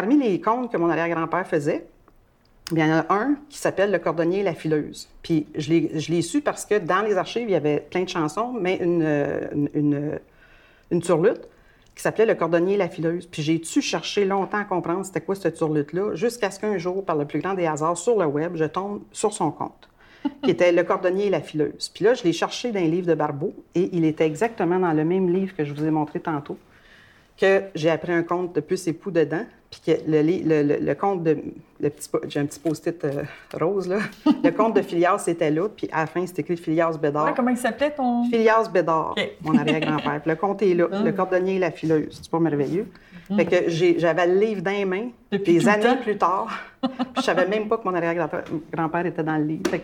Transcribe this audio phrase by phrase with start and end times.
[0.00, 1.84] parmi les contes que mon arrière-grand-père faisait,
[2.70, 5.08] il y en a un qui s'appelle Le cordonnier et la fileuse.
[5.22, 5.72] Puis je
[6.12, 9.02] l'ai su parce que dans les archives, il y avait plein de chansons, mais une,
[9.52, 10.20] une, une,
[10.92, 11.48] une turlute
[11.96, 13.26] qui s'appelait Le cordonnier et la fileuse.
[13.26, 17.04] Puis j'ai dû chercher longtemps à comprendre c'était quoi cette turlute-là, jusqu'à ce qu'un jour,
[17.04, 19.88] par le plus grand des hasards, sur le web, je tombe sur son compte,
[20.44, 21.90] qui était Le cordonnier et la fileuse.
[21.92, 24.92] Puis là, je l'ai cherché dans un livre de Barbeau, et il était exactement dans
[24.92, 26.56] le même livre que je vous ai montré tantôt,
[27.40, 30.84] que j'ai appris un conte de Puce et Pou dedans, puis que le, le, le-
[30.84, 31.36] le conte de...
[31.80, 33.22] le petit J'ai un petit post-it euh,
[33.60, 33.98] rose, là.
[34.44, 37.26] Le conte de Phileas était là, puis à la fin, c'était écrit Phileas Bédard.
[37.26, 38.24] Ouais, comment il s'appelait ton?
[38.30, 40.20] Phileas Bédard, mon arrière-grand-père.
[40.22, 41.02] Puis le conte est là, Ah.
[41.02, 42.18] le cordonnier et la fileuse.
[42.22, 42.86] C'est pas merveilleux.
[43.36, 46.48] Fait que j'ai- j'avais le livre dans les mains, Depuis des années plus tard.
[46.80, 49.62] puis je savais même pas que mon arrière-grand-père grand-père était dans le livre.
[49.70, 49.76] Fait que